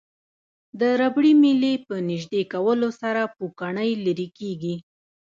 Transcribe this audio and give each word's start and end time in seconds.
د 0.79 0.81
ربړي 0.99 1.33
میلې 1.41 1.73
په 1.87 1.95
نژدې 2.09 2.41
کولو 2.53 2.89
سره 3.01 3.21
پوکڼۍ 3.35 3.91
لرې 4.05 4.27
کیږي. 4.37 4.75